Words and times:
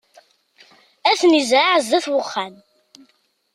Ad 1.09 1.17
ten-izreε 1.19 1.77
zdat 1.85 2.07
uxxam. 2.21 2.53